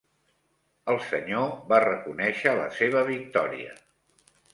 [0.93, 3.77] El senyor va reconèixer la seva victòria.